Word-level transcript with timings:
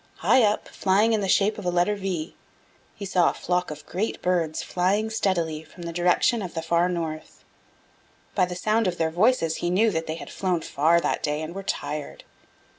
High 0.25 0.41
up, 0.41 0.67
flying 0.67 1.13
in 1.13 1.21
the 1.21 1.29
shape 1.29 1.59
of 1.59 1.65
a 1.65 1.69
letter 1.69 1.95
V, 1.95 2.33
he 2.95 3.05
saw 3.05 3.29
a 3.29 3.35
flock 3.35 3.69
of 3.69 3.85
great 3.85 4.19
birds 4.23 4.63
flying 4.63 5.11
steadily 5.11 5.63
from 5.63 5.83
the 5.83 5.93
direction 5.93 6.41
of 6.41 6.55
the 6.55 6.63
Far 6.63 6.89
North. 6.89 7.43
By 8.33 8.45
the 8.45 8.55
sound 8.55 8.87
of 8.87 8.97
their 8.97 9.11
voices 9.11 9.57
he 9.57 9.69
knew 9.69 9.91
that 9.91 10.07
they 10.07 10.15
had 10.15 10.31
flown 10.31 10.61
far 10.61 10.99
that 11.01 11.21
day 11.21 11.43
and 11.43 11.53
were 11.53 11.61
tired. 11.61 12.23